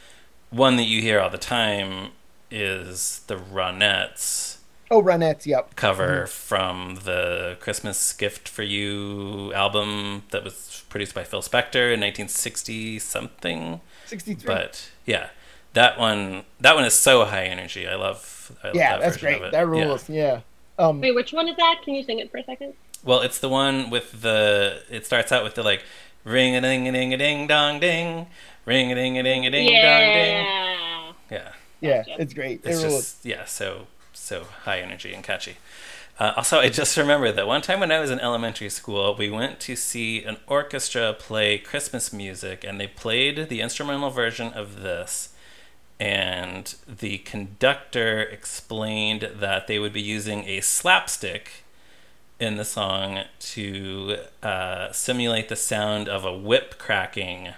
one 0.55 0.75
that 0.77 0.83
you 0.83 1.01
hear 1.01 1.19
all 1.19 1.29
the 1.29 1.37
time 1.37 2.11
is 2.51 3.21
the 3.27 3.35
Ronettes 3.35 4.57
Oh, 4.91 5.01
Ronettes. 5.01 5.45
Yep. 5.47 5.75
cover 5.75 6.27
from 6.27 6.99
the 7.05 7.57
Christmas 7.59 8.13
Gift 8.13 8.47
for 8.47 8.61
You 8.61 9.51
album 9.53 10.23
that 10.29 10.43
was 10.43 10.83
produced 10.89 11.15
by 11.15 11.23
Phil 11.23 11.41
Spector 11.41 11.91
in 11.91 11.99
1960 12.01 12.99
something. 12.99 13.81
Sixty-three. 14.05 14.45
But 14.45 14.91
yeah, 15.05 15.29
that 15.73 15.97
one 15.97 16.43
that 16.59 16.75
one 16.75 16.85
is 16.85 16.93
so 16.93 17.25
high 17.25 17.45
energy. 17.45 17.87
I 17.87 17.95
love. 17.95 18.51
I 18.63 18.67
love 18.67 18.75
yeah, 18.75 18.91
that 18.97 19.01
that's 19.01 19.15
version 19.17 19.33
of 19.33 19.39
great. 19.39 19.47
it. 19.47 19.51
That 19.53 19.57
Yeah. 19.61 19.63
rules. 19.85 20.09
Yeah. 20.09 20.39
Um, 20.77 21.01
Wait, 21.01 21.15
which 21.15 21.33
one 21.33 21.47
is 21.49 21.55
that? 21.57 21.81
Can 21.83 21.95
you 21.95 22.03
sing 22.03 22.19
it 22.19 22.29
for 22.29 22.37
a 22.37 22.43
second? 22.43 22.73
Well, 23.03 23.21
it's 23.21 23.39
the 23.39 23.49
one 23.49 23.89
with 23.89 24.21
the. 24.21 24.83
It 24.91 25.05
starts 25.07 25.31
out 25.31 25.43
with 25.43 25.55
the 25.55 25.63
like 25.63 25.83
ring 26.25 26.55
a 26.55 26.61
ding 26.61 26.87
a 26.87 26.91
ding 26.91 27.13
a 27.13 27.17
ding 27.17 27.47
dong 27.47 27.79
ding, 27.79 28.27
ring 28.65 28.91
a 28.91 28.95
ding 28.95 29.17
a 29.17 29.23
ding 29.23 29.45
a 29.45 29.51
ding 29.51 29.67
dong 29.67 29.73
ding. 29.73 30.45
Yeah. 30.45 31.11
Yeah, 31.31 31.51
yeah, 31.79 31.97
Gotcha. 32.03 32.21
it's 32.21 32.33
great. 32.33 32.61
It's 32.65 32.83
rules. 32.83 32.93
just 32.93 33.25
yeah, 33.25 33.45
so 33.45 33.87
so 34.11 34.43
high 34.63 34.79
energy 34.79 35.13
and 35.13 35.23
catchy. 35.23 35.55
Uh, 36.17 36.33
also, 36.37 36.59
I 36.59 36.69
just 36.69 36.95
remembered 36.95 37.35
that 37.35 37.45
one 37.45 37.61
time 37.61 37.81
when 37.81 37.91
I 37.91 37.99
was 37.99 38.09
in 38.09 38.19
elementary 38.21 38.69
school, 38.69 39.15
we 39.15 39.29
went 39.29 39.59
to 39.61 39.75
see 39.75 40.23
an 40.23 40.37
orchestra 40.47 41.13
play 41.13 41.57
Christmas 41.57 42.13
music, 42.13 42.63
and 42.63 42.79
they 42.79 42.87
played 42.87 43.49
the 43.49 43.59
instrumental 43.61 44.09
version 44.09 44.53
of 44.53 44.81
this. 44.81 45.29
And 45.99 46.73
the 46.87 47.19
conductor 47.19 48.21
explained 48.21 49.29
that 49.35 49.67
they 49.67 49.79
would 49.79 49.93
be 49.93 50.01
using 50.01 50.43
a 50.45 50.61
slapstick 50.61 51.64
in 52.39 52.57
the 52.57 52.65
song 52.65 53.21
to 53.39 54.17
uh, 54.43 54.91
simulate 54.91 55.49
the 55.49 55.55
sound 55.55 56.09
of 56.09 56.25
a 56.25 56.35
whip 56.35 56.77
cracking 56.77 57.49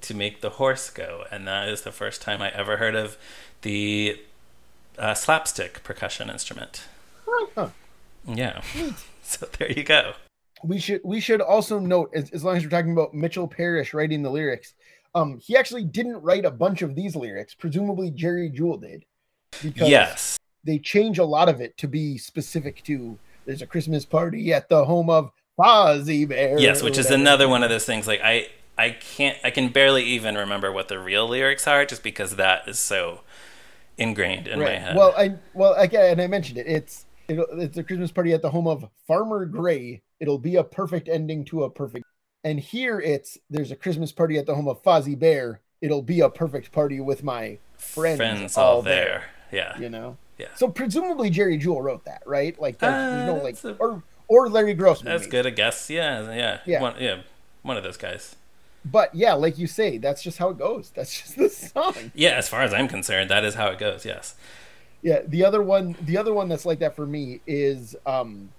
to 0.00 0.14
make 0.14 0.40
the 0.40 0.50
horse 0.50 0.90
go. 0.90 1.24
And 1.30 1.46
that 1.46 1.68
is 1.68 1.82
the 1.82 1.92
first 1.92 2.22
time 2.22 2.40
I 2.42 2.50
ever 2.50 2.78
heard 2.78 2.94
of 2.94 3.16
the 3.62 4.20
uh, 4.98 5.14
slapstick 5.14 5.82
percussion 5.84 6.30
instrument. 6.30 6.84
Huh. 7.26 7.68
Yeah. 8.26 8.62
So 9.28 9.48
there 9.58 9.72
you 9.72 9.82
go. 9.82 10.12
we 10.62 10.78
should 10.78 11.00
we 11.02 11.18
should 11.18 11.40
also 11.40 11.80
note 11.80 12.10
as, 12.14 12.30
as 12.30 12.44
long 12.44 12.56
as 12.56 12.62
we're 12.62 12.70
talking 12.70 12.92
about 12.92 13.12
Mitchell 13.12 13.48
Parish 13.48 13.92
writing 13.92 14.22
the 14.22 14.30
lyrics, 14.30 14.74
um, 15.16 15.40
he 15.40 15.56
actually 15.56 15.82
didn't 15.82 16.22
write 16.22 16.44
a 16.44 16.50
bunch 16.52 16.80
of 16.82 16.94
these 16.94 17.16
lyrics. 17.16 17.52
Presumably 17.52 18.12
Jerry 18.12 18.48
Juhl 18.48 18.80
did, 18.80 19.04
because 19.64 19.88
Yes. 19.88 20.36
they 20.62 20.78
change 20.78 21.18
a 21.18 21.24
lot 21.24 21.48
of 21.48 21.60
it 21.60 21.76
to 21.78 21.88
be 21.88 22.18
specific 22.18 22.84
to. 22.84 23.18
There's 23.46 23.62
a 23.62 23.66
Christmas 23.66 24.04
party 24.04 24.52
at 24.52 24.68
the 24.68 24.84
home 24.84 25.08
of 25.08 25.30
Fozzie 25.58 26.28
Bear. 26.28 26.58
Yes, 26.58 26.82
which 26.82 26.98
is 26.98 27.10
another 27.10 27.48
one 27.48 27.62
of 27.62 27.70
those 27.70 27.84
things. 27.84 28.06
Like 28.06 28.20
I, 28.22 28.48
I 28.76 28.90
can't, 28.90 29.38
I 29.42 29.50
can 29.50 29.70
barely 29.70 30.04
even 30.04 30.34
remember 30.36 30.72
what 30.72 30.88
the 30.88 30.98
real 30.98 31.28
lyrics 31.28 31.66
are, 31.66 31.86
just 31.86 32.02
because 32.02 32.36
that 32.36 32.68
is 32.68 32.78
so 32.78 33.20
ingrained 33.96 34.48
in 34.48 34.58
my 34.60 34.76
head. 34.76 34.96
Well, 34.96 35.14
I 35.16 35.36
well 35.54 35.74
again, 35.74 36.12
and 36.12 36.20
I 36.20 36.26
mentioned 36.26 36.58
it. 36.58 36.66
It's 36.66 37.06
it'll, 37.28 37.46
it's 37.60 37.78
a 37.78 37.82
Christmas 37.84 38.12
party 38.12 38.32
at 38.32 38.42
the 38.42 38.50
home 38.50 38.66
of 38.66 38.88
Farmer 39.06 39.46
Gray. 39.46 40.02
It'll 40.20 40.38
be 40.38 40.56
a 40.56 40.64
perfect 40.64 41.08
ending 41.08 41.44
to 41.46 41.64
a 41.64 41.70
perfect. 41.70 42.04
And 42.44 42.60
here 42.60 43.00
it's 43.00 43.38
there's 43.48 43.70
a 43.70 43.76
Christmas 43.76 44.12
party 44.12 44.38
at 44.38 44.46
the 44.46 44.54
home 44.54 44.68
of 44.68 44.82
Fozzie 44.82 45.18
Bear. 45.18 45.60
It'll 45.80 46.02
be 46.02 46.20
a 46.20 46.30
perfect 46.30 46.72
party 46.72 47.00
with 47.00 47.22
my 47.22 47.58
friends, 47.78 48.56
all 48.56 48.76
all 48.76 48.82
there. 48.82 49.24
Yeah. 49.52 49.78
You 49.78 49.88
know. 49.88 50.16
Yeah. 50.38 50.48
So 50.54 50.68
presumably 50.68 51.30
Jerry 51.30 51.58
Juhl 51.58 51.82
wrote 51.82 52.04
that, 52.04 52.22
right? 52.26 52.58
Like 52.60 52.78
that's, 52.78 52.92
there's 53.14 53.26
no 53.26 53.40
Uh, 53.40 53.42
like 53.44 53.64
a- 53.64 53.76
or 53.78 54.02
or 54.28 54.48
Larry 54.48 54.74
Grossman. 54.74 55.12
That's 55.12 55.22
maybe. 55.24 55.30
good, 55.30 55.46
I 55.46 55.50
guess. 55.50 55.88
Yeah, 55.88 56.34
yeah, 56.34 56.58
Yeah. 56.66 56.80
One, 56.82 56.94
yeah, 56.98 57.20
one 57.62 57.76
of 57.76 57.82
those 57.84 57.96
guys. 57.96 58.36
But 58.84 59.14
yeah, 59.14 59.34
like 59.34 59.56
you 59.58 59.66
say, 59.66 59.98
that's 59.98 60.22
just 60.22 60.38
how 60.38 60.50
it 60.50 60.58
goes. 60.58 60.90
That's 60.94 61.20
just 61.20 61.36
the 61.36 61.48
song. 61.48 62.12
Yeah, 62.14 62.30
as 62.30 62.48
far 62.48 62.62
as 62.62 62.72
I'm 62.74 62.88
concerned, 62.88 63.30
that 63.30 63.44
is 63.44 63.54
how 63.54 63.68
it 63.68 63.78
goes. 63.78 64.04
Yes. 64.04 64.34
Yeah, 65.02 65.20
the 65.26 65.44
other 65.44 65.62
one, 65.62 65.96
the 66.02 66.16
other 66.18 66.32
one 66.34 66.48
that's 66.48 66.66
like 66.66 66.78
that 66.80 66.96
for 66.96 67.06
me 67.06 67.40
is, 67.46 67.94
um, 68.06 68.50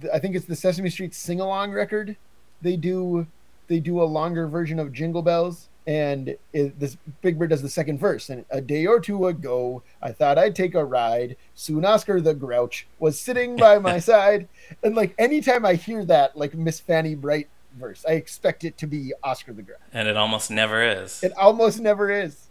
th- 0.00 0.12
I 0.12 0.18
think 0.18 0.34
it's 0.36 0.46
the 0.46 0.56
Sesame 0.56 0.90
Street 0.90 1.14
sing 1.14 1.40
along 1.40 1.72
record. 1.72 2.16
They 2.62 2.76
do, 2.76 3.26
they 3.68 3.78
do 3.80 4.00
a 4.02 4.04
longer 4.04 4.48
version 4.48 4.78
of 4.80 4.92
Jingle 4.92 5.22
Bells, 5.22 5.68
and 5.86 6.36
it, 6.52 6.78
this 6.78 6.96
Big 7.22 7.38
Bird 7.38 7.50
does 7.50 7.62
the 7.62 7.68
second 7.68 7.98
verse. 7.98 8.28
And 8.28 8.44
a 8.50 8.60
day 8.60 8.86
or 8.86 9.00
two 9.00 9.26
ago, 9.26 9.82
I 10.02 10.12
thought 10.12 10.38
I'd 10.38 10.56
take 10.56 10.74
a 10.74 10.84
ride. 10.84 11.36
Soon 11.54 11.84
Oscar 11.84 12.20
the 12.20 12.34
Grouch 12.34 12.86
was 12.98 13.20
sitting 13.20 13.56
by 13.56 13.78
my 13.78 13.98
side, 14.00 14.48
and 14.82 14.94
like 14.94 15.14
anytime 15.18 15.64
I 15.64 15.74
hear 15.74 16.04
that, 16.06 16.36
like 16.36 16.54
Miss 16.54 16.80
Fanny 16.80 17.14
Bright 17.14 17.48
verse, 17.76 18.04
I 18.08 18.12
expect 18.12 18.64
it 18.64 18.78
to 18.78 18.86
be 18.86 19.12
Oscar 19.22 19.52
the 19.52 19.62
Grouch. 19.62 19.78
And 19.92 20.08
it 20.08 20.16
almost 20.16 20.50
never 20.50 20.82
is. 20.82 21.22
It 21.22 21.32
almost 21.36 21.80
never 21.80 22.10
is. 22.10 22.48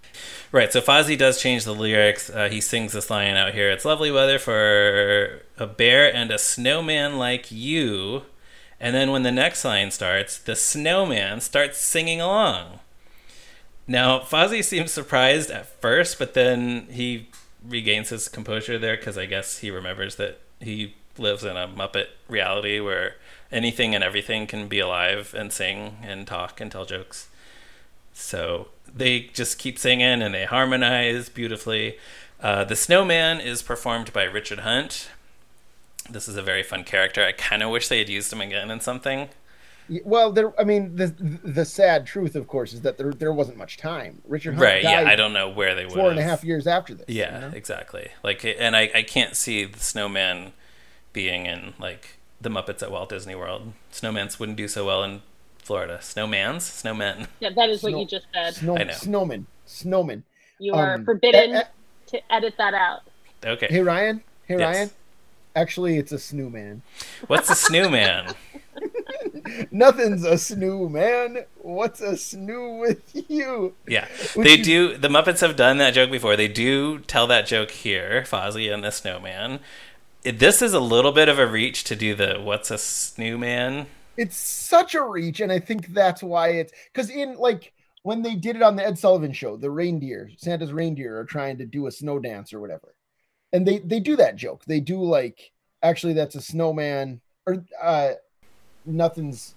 Right, 0.51 0.71
so 0.71 0.79
Fozzie 0.79 1.17
does 1.17 1.41
change 1.41 1.65
the 1.65 1.75
lyrics. 1.75 2.29
Uh, 2.29 2.47
he 2.47 2.61
sings 2.61 2.93
this 2.93 3.09
line 3.09 3.35
out 3.35 3.53
here. 3.53 3.69
It's 3.69 3.83
lovely 3.83 4.11
weather 4.11 4.39
for 4.39 5.41
a 5.57 5.67
bear 5.67 6.13
and 6.13 6.31
a 6.31 6.39
snowman 6.39 7.17
like 7.17 7.51
you. 7.51 8.23
And 8.79 8.95
then 8.95 9.11
when 9.11 9.23
the 9.23 9.31
next 9.31 9.65
line 9.65 9.91
starts, 9.91 10.37
the 10.37 10.55
snowman 10.55 11.41
starts 11.41 11.79
singing 11.79 12.21
along. 12.21 12.79
Now, 13.87 14.19
Fozzie 14.19 14.63
seems 14.63 14.91
surprised 14.91 15.51
at 15.51 15.67
first, 15.81 16.17
but 16.17 16.33
then 16.33 16.87
he 16.89 17.27
regains 17.63 18.09
his 18.09 18.27
composure 18.27 18.79
there 18.79 18.97
because 18.97 19.17
I 19.17 19.25
guess 19.25 19.59
he 19.59 19.69
remembers 19.69 20.15
that 20.15 20.39
he 20.59 20.95
lives 21.17 21.43
in 21.43 21.55
a 21.55 21.67
Muppet 21.67 22.07
reality 22.27 22.79
where 22.79 23.15
anything 23.51 23.93
and 23.93 24.03
everything 24.03 24.47
can 24.47 24.67
be 24.67 24.79
alive 24.79 25.33
and 25.37 25.51
sing 25.51 25.97
and 26.03 26.27
talk 26.27 26.59
and 26.59 26.71
tell 26.71 26.85
jokes. 26.85 27.27
So 28.13 28.69
they 28.93 29.21
just 29.33 29.59
keep 29.59 29.77
singing 29.77 30.21
and 30.21 30.33
they 30.33 30.45
harmonize 30.45 31.29
beautifully. 31.29 31.97
Uh, 32.41 32.63
the 32.63 32.75
snowman 32.75 33.39
is 33.39 33.61
performed 33.61 34.11
by 34.13 34.23
Richard 34.23 34.59
Hunt. 34.59 35.09
This 36.09 36.27
is 36.27 36.37
a 36.37 36.41
very 36.41 36.63
fun 36.63 36.83
character. 36.83 37.23
I 37.23 37.31
kind 37.31 37.63
of 37.63 37.69
wish 37.69 37.87
they 37.87 37.99
had 37.99 38.09
used 38.09 38.31
him 38.31 38.41
again 38.41 38.69
in 38.69 38.79
something. 38.79 39.29
Y- 39.89 40.01
Well, 40.03 40.31
there. 40.31 40.59
I 40.59 40.63
mean, 40.63 40.95
the 40.95 41.07
the 41.43 41.65
sad 41.65 42.05
truth, 42.05 42.35
of 42.35 42.47
course, 42.47 42.73
is 42.73 42.81
that 42.81 42.97
there 42.97 43.11
there 43.13 43.31
wasn't 43.33 43.57
much 43.57 43.77
time. 43.77 44.21
Richard 44.27 44.55
Hunt 44.55 44.63
right? 44.63 44.83
Yeah, 44.83 45.03
I 45.07 45.15
don't 45.15 45.33
know 45.33 45.49
where 45.49 45.75
they 45.75 45.85
were. 45.85 45.91
four 45.91 46.09
and 46.09 46.19
a 46.19 46.23
half 46.23 46.43
years 46.43 46.65
after 46.67 46.93
this. 46.95 47.05
you 47.07 47.21
Yeah, 47.21 47.39
know? 47.39 47.51
exactly. 47.53 48.09
Like, 48.23 48.43
and 48.45 48.75
I, 48.75 48.89
I 48.95 49.03
can't 49.03 49.35
see 49.35 49.63
the 49.65 49.79
snowman 49.79 50.53
being 51.13 51.45
in 51.45 51.73
like 51.79 52.17
the 52.41 52.49
Muppets 52.49 52.81
at 52.83 52.91
Walt 52.91 53.09
Disney 53.09 53.35
World. 53.35 53.73
Snowmans 53.93 54.39
wouldn't 54.39 54.57
do 54.57 54.67
so 54.67 54.85
well 54.85 55.03
in 55.03 55.21
Florida. 55.59 55.99
Snowmans, 56.01 56.61
snowmen. 56.61 57.27
Yeah, 57.39 57.49
that 57.55 57.69
is 57.69 57.81
what 57.83 57.91
you 57.93 58.05
just 58.05 58.25
said. 58.33 58.55
Snow, 58.55 58.77
I 58.77 58.83
know. 58.85 58.93
snowman, 58.93 59.47
snowman. 59.65 60.23
You 60.59 60.73
are 60.73 60.95
Um, 60.95 61.05
forbidden 61.05 61.55
eh, 61.55 61.59
eh. 61.59 61.63
to 62.07 62.33
edit 62.33 62.55
that 62.57 62.73
out. 62.73 63.01
Okay. 63.45 63.67
Hey 63.69 63.81
Ryan, 63.81 64.23
hey 64.47 64.57
Yes. 64.57 64.75
Ryan. 64.75 64.89
Actually, 65.55 65.97
it's 65.97 66.11
a 66.11 66.19
snowman. 66.19 66.81
What's 67.27 67.49
a 67.49 67.55
snowman? 67.55 68.33
Nothing's 69.71 70.23
a 70.23 70.33
snoo, 70.33 70.89
man. 70.89 71.45
What's 71.57 72.01
a 72.01 72.13
snoo 72.13 72.79
with 72.79 73.29
you? 73.29 73.73
Yeah, 73.87 74.07
Which 74.35 74.47
they 74.47 74.59
is- 74.59 74.65
do. 74.65 74.97
The 74.97 75.07
Muppets 75.07 75.41
have 75.41 75.55
done 75.55 75.77
that 75.79 75.93
joke 75.93 76.11
before. 76.11 76.35
They 76.35 76.47
do 76.47 76.99
tell 76.99 77.27
that 77.27 77.47
joke 77.47 77.71
here, 77.71 78.23
Fozzie 78.27 78.73
and 78.73 78.83
the 78.83 78.91
Snowman. 78.91 79.59
This 80.23 80.61
is 80.61 80.73
a 80.73 80.79
little 80.79 81.11
bit 81.11 81.29
of 81.29 81.37
a 81.37 81.45
reach 81.47 81.83
to 81.85 81.95
do 81.95 82.15
the 82.15 82.39
"What's 82.41 82.71
a 82.71 82.75
snoo, 82.75 83.37
man." 83.37 83.85
It's 84.17 84.35
such 84.37 84.95
a 84.95 85.03
reach, 85.03 85.39
and 85.41 85.51
I 85.51 85.59
think 85.59 85.87
that's 85.93 86.23
why 86.23 86.49
it's 86.49 86.73
because 86.91 87.09
in 87.09 87.35
like 87.35 87.73
when 88.03 88.21
they 88.21 88.35
did 88.35 88.55
it 88.55 88.61
on 88.63 88.75
the 88.75 88.85
Ed 88.85 88.97
Sullivan 88.97 89.33
show, 89.33 89.57
the 89.57 89.69
reindeer, 89.69 90.29
Santa's 90.37 90.71
reindeer, 90.73 91.19
are 91.19 91.25
trying 91.25 91.57
to 91.59 91.65
do 91.65 91.85
a 91.87 91.91
snow 91.91 92.17
dance 92.19 92.53
or 92.53 92.59
whatever, 92.59 92.95
and 93.53 93.67
they 93.67 93.79
they 93.79 93.99
do 93.99 94.15
that 94.15 94.35
joke. 94.35 94.65
They 94.65 94.79
do 94.79 95.03
like 95.03 95.51
actually 95.83 96.13
that's 96.13 96.35
a 96.35 96.41
snowman 96.41 97.21
or 97.45 97.63
uh 97.83 98.13
nothing's 98.85 99.55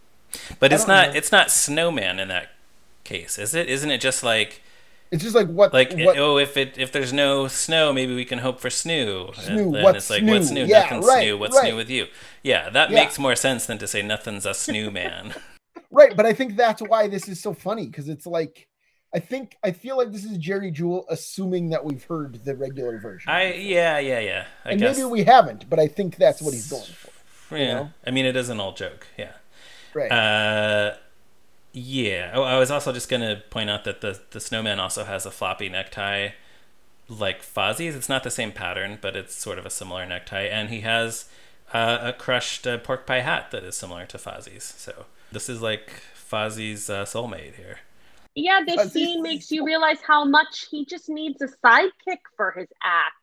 But 0.59 0.73
I 0.73 0.75
it's 0.75 0.85
don't 0.85 0.89
know. 0.89 1.11
It's 1.15 1.33
not 1.33 1.51
snowman 1.51 2.19
in 2.19 2.29
that 2.29 2.51
case, 3.05 3.39
is 3.39 3.55
it? 3.55 3.69
Isn't 3.69 3.91
it 3.91 4.01
just 4.01 4.23
like 4.23 4.63
It's 5.11 5.23
just 5.23 5.35
like 5.35 5.49
what 5.49 5.73
like 5.73 5.93
what 5.95 6.19
oh, 6.19 6.39
if 6.39 6.57
it 6.57 6.77
if 6.79 6.93
there's 6.93 7.13
no 7.13 7.49
snow, 7.49 7.93
maybe 7.93 8.15
we 8.15 8.25
can 8.25 8.41
hope 8.41 8.61
for 8.61 8.69
snoo. 8.69 9.35
Snoo, 9.35 9.47
And 9.49 9.75
then 9.75 9.83
what's 9.83 9.97
it's 9.97 10.11
like 10.11 10.27
what's 10.27 10.51
snoo? 10.51 10.53
new? 10.53 10.67
Yeah, 10.67 10.91
Nothing's 10.91 11.07
right, 11.07 11.21
new. 11.21 11.39
What's 11.39 11.57
right. 11.57 11.63
new 11.63 11.77
with 11.77 11.91
you? 11.91 12.07
Yeah, 12.43 12.71
that 12.71 12.91
Yeah. 12.91 12.97
makes 12.97 13.19
more 13.19 13.37
sense 13.37 13.67
than 13.67 13.79
to 13.79 13.87
say 13.87 14.03
nothing's 14.03 14.47
a 14.47 14.55
snowman. 14.55 15.35
right. 15.91 16.17
But 16.17 16.27
I 16.27 16.33
think 16.33 16.57
that's 16.57 16.83
why 16.83 17.09
this 17.09 17.29
is 17.29 17.41
so 17.41 17.53
funny 17.55 17.87
because 17.87 18.09
it's 18.09 18.27
like 18.27 18.69
I 19.15 19.21
think 19.21 19.57
I 19.65 19.73
feel 19.73 19.97
like 19.97 20.13
this 20.13 20.25
is 20.25 20.37
Jerry 20.39 20.71
Juhl 20.73 21.05
assuming 21.09 21.71
that 21.71 21.85
we've 21.85 22.05
heard 22.05 22.45
the 22.45 22.55
regular 22.57 22.99
version. 22.99 23.33
I 23.33 23.53
yeah 23.55 23.99
yeah 23.99 24.21
yeah. 24.21 24.47
I 24.65 24.73
and 24.73 24.81
guess 24.81 24.97
maybe 24.97 25.05
we 25.05 25.25
haven't, 25.25 25.69
but 25.71 25.79
I 25.79 25.89
think 25.89 26.17
that's 26.17 26.43
what 26.43 26.55
he's 26.55 26.67
going 26.69 26.95
for. 26.95 27.13
Yeah. 27.51 27.75
know? 27.75 27.91
I 28.07 28.11
mean, 28.11 28.27
it 28.27 28.37
is 28.37 28.49
an 28.49 28.61
old 28.61 28.77
joke. 28.77 29.07
Yeah. 29.17 29.33
Right. 29.95 30.11
Uh, 30.11 30.97
yeah. 31.73 32.33
Oh, 32.35 32.43
I 32.43 32.59
was 32.59 32.71
also 32.71 32.93
just 32.93 33.09
gonna 33.09 33.43
point 33.51 33.71
out 33.71 33.85
that 33.85 34.01
the 34.01 34.21
the 34.31 34.41
snowman 34.41 34.81
also 34.81 35.05
has 35.05 35.27
a 35.27 35.31
floppy 35.31 35.69
necktie, 35.69 36.31
like 37.09 37.43
Fozzie's. 37.43 37.95
It's 37.95 38.09
not 38.09 38.25
the 38.25 38.31
same 38.31 38.53
pattern, 38.53 38.99
but 39.01 39.17
it's 39.17 39.35
sort 39.35 39.59
of 39.59 39.67
a 39.67 39.71
similar 39.71 40.07
necktie, 40.07 40.43
and 40.45 40.71
he 40.71 40.81
has 40.81 41.27
uh, 41.73 41.99
a 42.03 42.13
crushed 42.13 42.67
uh, 42.67 42.79
pork 42.79 43.07
pie 43.07 43.21
hat 43.21 43.51
that 43.51 43.65
is 43.65 43.77
similar 43.77 44.07
to 44.07 44.19
Fozzie's. 44.19 44.65
So 44.65 45.07
this 45.31 45.49
is 45.49 45.61
like 45.61 46.03
Fozzie's 46.15 46.89
uh, 46.91 47.05
soulmate 47.05 47.55
here. 47.55 47.79
Yeah, 48.35 48.61
this 48.67 48.77
Fozzie. 48.77 48.91
scene 48.91 49.23
makes 49.23 49.51
you 49.51 49.65
realize 49.65 49.99
how 50.07 50.25
much 50.25 50.69
he 50.71 50.85
just 50.85 51.09
needs 51.09 51.43
a 51.43 51.49
sidekick 51.65 52.21
for 52.37 52.53
his 52.53 52.69
act. 52.83 53.15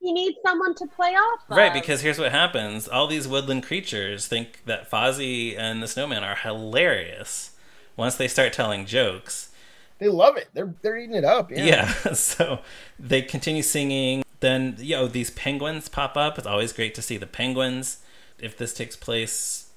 He 0.00 0.12
needs 0.12 0.38
someone 0.44 0.74
to 0.76 0.86
play 0.86 1.10
off 1.10 1.40
of. 1.48 1.56
Right, 1.56 1.72
because 1.72 2.02
here's 2.02 2.18
what 2.18 2.30
happens: 2.32 2.88
all 2.88 3.06
these 3.06 3.26
woodland 3.26 3.64
creatures 3.64 4.26
think 4.26 4.64
that 4.64 4.90
Fozzie 4.90 5.58
and 5.58 5.82
the 5.82 5.88
snowman 5.88 6.24
are 6.24 6.36
hilarious 6.36 7.52
once 7.96 8.14
they 8.14 8.28
start 8.28 8.52
telling 8.52 8.86
jokes. 8.86 9.50
They 9.98 10.08
love 10.08 10.36
it. 10.36 10.48
They're 10.54 10.74
they're 10.82 10.96
eating 10.96 11.16
it 11.16 11.24
up. 11.24 11.50
Yeah. 11.50 11.64
Yeah, 11.64 11.92
so 12.12 12.60
they 12.98 13.22
continue 13.22 13.62
singing. 13.62 14.24
Then, 14.40 14.76
you 14.78 14.94
know, 14.94 15.08
these 15.08 15.30
penguins 15.30 15.88
pop 15.88 16.16
up. 16.16 16.38
It's 16.38 16.46
always 16.46 16.72
great 16.72 16.94
to 16.94 17.02
see 17.02 17.16
the 17.16 17.26
penguins. 17.26 17.98
If 18.38 18.56
this 18.56 18.72
takes 18.72 18.94
place, 18.94 19.70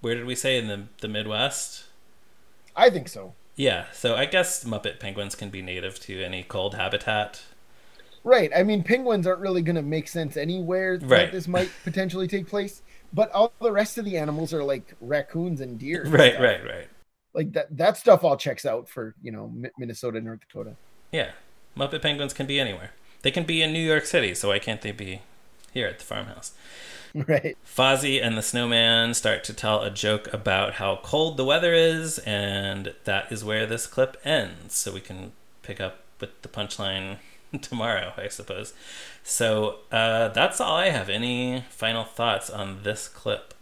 where 0.00 0.14
did 0.14 0.24
we 0.24 0.34
say 0.34 0.56
in 0.56 0.68
the 0.68 0.84
the 1.00 1.08
Midwest? 1.08 1.84
I 2.74 2.88
think 2.88 3.08
so. 3.08 3.34
Yeah, 3.56 3.86
so 3.92 4.16
I 4.16 4.26
guess 4.26 4.64
Muppet 4.64 5.00
penguins 5.00 5.34
can 5.34 5.48
be 5.48 5.62
native 5.62 5.98
to 6.00 6.22
any 6.22 6.42
cold 6.42 6.74
habitat. 6.74 7.42
Right. 8.26 8.50
I 8.54 8.64
mean, 8.64 8.82
penguins 8.82 9.24
aren't 9.26 9.40
really 9.40 9.62
going 9.62 9.76
to 9.76 9.82
make 9.82 10.08
sense 10.08 10.36
anywhere 10.36 10.98
that 10.98 11.06
Right. 11.08 11.30
this 11.32 11.46
might 11.46 11.70
potentially 11.84 12.26
take 12.26 12.48
place. 12.48 12.82
But 13.12 13.30
all 13.30 13.52
the 13.62 13.70
rest 13.70 13.98
of 13.98 14.04
the 14.04 14.18
animals 14.18 14.52
are 14.52 14.64
like 14.64 14.94
raccoons 15.00 15.60
and 15.60 15.78
deer. 15.78 16.04
Right, 16.06 16.38
right, 16.40 16.62
right. 16.64 16.88
Like 17.34 17.52
that. 17.52 17.74
That 17.76 17.96
stuff 17.96 18.24
all 18.24 18.36
checks 18.36 18.66
out 18.66 18.88
for 18.88 19.14
you 19.22 19.30
know 19.30 19.52
Minnesota, 19.78 20.20
North 20.20 20.40
Dakota. 20.40 20.74
Yeah, 21.12 21.30
Muppet 21.76 22.02
penguins 22.02 22.32
can 22.34 22.46
be 22.46 22.58
anywhere. 22.58 22.90
They 23.22 23.30
can 23.30 23.44
be 23.44 23.62
in 23.62 23.72
New 23.72 23.84
York 23.84 24.06
City, 24.06 24.34
so 24.34 24.48
why 24.48 24.58
can't 24.58 24.82
they 24.82 24.90
be 24.90 25.22
here 25.72 25.86
at 25.86 25.98
the 26.00 26.04
farmhouse? 26.04 26.52
Right. 27.14 27.56
Fozzie 27.64 28.22
and 28.22 28.36
the 28.36 28.42
snowman 28.42 29.14
start 29.14 29.42
to 29.44 29.54
tell 29.54 29.80
a 29.80 29.90
joke 29.90 30.30
about 30.34 30.74
how 30.74 31.00
cold 31.02 31.38
the 31.38 31.46
weather 31.46 31.72
is, 31.72 32.18
and 32.18 32.92
that 33.04 33.32
is 33.32 33.42
where 33.42 33.64
this 33.64 33.86
clip 33.86 34.18
ends. 34.22 34.74
So 34.74 34.92
we 34.92 35.00
can 35.00 35.32
pick 35.62 35.80
up 35.80 36.00
with 36.20 36.42
the 36.42 36.48
punchline 36.48 37.16
tomorrow, 37.60 38.12
I 38.16 38.28
suppose. 38.28 38.72
So 39.22 39.76
uh, 39.90 40.28
that's 40.28 40.60
all 40.60 40.76
I 40.76 40.90
have. 40.90 41.08
Any 41.08 41.64
final 41.70 42.04
thoughts 42.04 42.50
on 42.50 42.82
this 42.82 43.08
clip? 43.08 43.54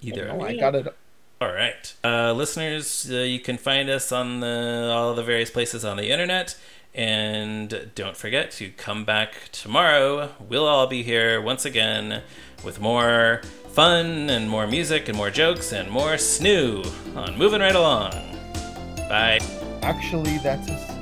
Either 0.00 0.30
Oh? 0.30 0.40
I 0.42 0.56
got 0.56 0.74
it. 0.74 0.94
All 1.38 1.52
right, 1.52 1.92
uh, 2.02 2.32
listeners, 2.32 3.10
uh, 3.12 3.16
you 3.16 3.40
can 3.40 3.58
find 3.58 3.90
us 3.90 4.10
on 4.10 4.40
the 4.40 4.90
all 4.90 5.14
the 5.14 5.22
various 5.22 5.50
places 5.50 5.84
on 5.84 5.98
the 5.98 6.08
internet, 6.10 6.58
and 6.94 7.90
don't 7.94 8.16
forget 8.16 8.50
to 8.52 8.70
come 8.70 9.04
back 9.04 9.50
tomorrow. 9.52 10.30
We'll 10.40 10.66
all 10.66 10.86
be 10.86 11.02
here 11.02 11.42
once 11.42 11.66
again 11.66 12.22
with 12.64 12.80
more 12.80 13.42
fun 13.68 14.30
and 14.30 14.48
more 14.48 14.66
music 14.66 15.08
and 15.08 15.16
more 15.18 15.30
jokes 15.30 15.74
and 15.74 15.90
more 15.90 16.14
snoo 16.14 16.86
on 17.14 17.36
moving 17.36 17.60
right 17.60 17.76
along. 17.76 18.12
Bye. 19.10 19.40
Actually, 19.82 20.38
that's 20.38 20.70
a 20.70 20.95